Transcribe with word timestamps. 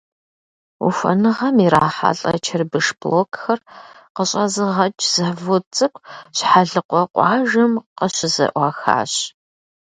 Ухуэныгъэм 0.85 1.55
ирахьэлӏэ 1.65 2.33
чырбыш 2.45 2.87
блокхэр 2.99 3.59
къыщӏэзыгъэкӏ 4.15 5.05
завод 5.13 5.63
цӏыкӏу 5.75 6.03
Щхьэлыкъуэ 6.35 7.01
къуажэм 7.13 7.73
къыщызэӏуахащ. 7.97 9.13